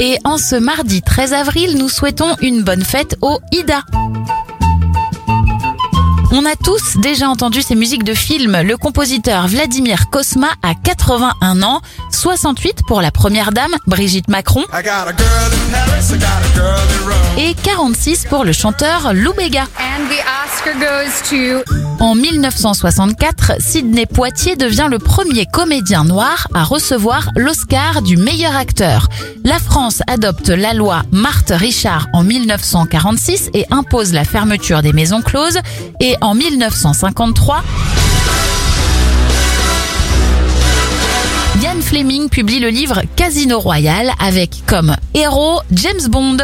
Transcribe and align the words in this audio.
Et 0.00 0.18
en 0.24 0.38
ce 0.38 0.54
mardi 0.54 1.02
13 1.02 1.32
avril, 1.32 1.76
nous 1.76 1.88
souhaitons 1.88 2.36
une 2.40 2.62
bonne 2.62 2.84
fête 2.84 3.16
au 3.20 3.40
Ida. 3.50 3.82
On 6.30 6.44
a 6.44 6.54
tous 6.54 6.98
déjà 6.98 7.28
entendu 7.28 7.62
ces 7.62 7.74
musiques 7.74 8.04
de 8.04 8.14
film. 8.14 8.60
Le 8.62 8.76
compositeur 8.76 9.48
Vladimir 9.48 10.08
Kosma 10.10 10.48
a 10.62 10.74
81 10.74 11.62
ans, 11.62 11.80
68 12.18 12.80
pour 12.88 13.00
la 13.00 13.12
première 13.12 13.52
dame, 13.52 13.70
Brigitte 13.86 14.26
Macron, 14.26 14.64
I 14.72 14.82
got 14.82 15.06
a 15.06 15.12
girl 15.16 15.52
in 15.52 15.70
Paris, 15.70 16.12
I 16.12 16.18
got 16.18 16.26
a 16.42 16.54
girl 16.54 16.74
in 16.76 17.06
Rome. 17.06 17.38
et 17.38 17.54
46 17.54 18.26
pour 18.28 18.44
le 18.44 18.50
chanteur 18.52 19.12
Lou 19.14 19.32
Bega. 19.34 19.62
And 19.78 20.08
the 20.08 20.18
Oscar 20.44 20.74
goes 20.74 21.22
to 21.30 21.62
En 22.00 22.16
1964, 22.16 23.52
Sidney 23.60 24.06
Poitier 24.06 24.56
devient 24.56 24.88
le 24.90 24.98
premier 24.98 25.46
comédien 25.46 26.02
noir 26.04 26.48
à 26.54 26.64
recevoir 26.64 27.30
l'Oscar 27.36 28.02
du 28.02 28.16
meilleur 28.16 28.56
acteur. 28.56 29.08
La 29.44 29.60
France 29.60 30.02
adopte 30.08 30.48
la 30.48 30.74
loi 30.74 31.02
Marthe 31.12 31.52
Richard 31.54 32.08
en 32.12 32.24
1946 32.24 33.50
et 33.54 33.64
impose 33.70 34.12
la 34.12 34.24
fermeture 34.24 34.82
des 34.82 34.92
maisons 34.92 35.22
closes. 35.22 35.58
Et 36.00 36.16
en 36.20 36.34
1953, 36.34 37.62
Fleming 41.88 42.28
publie 42.28 42.60
le 42.60 42.68
livre 42.68 43.00
Casino 43.16 43.58
Royale 43.58 44.10
avec 44.20 44.62
comme 44.66 44.94
héros 45.14 45.60
James 45.72 46.06
Bond. 46.10 46.36